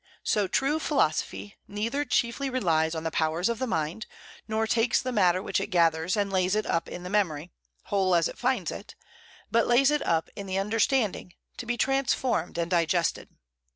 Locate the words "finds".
8.39-8.71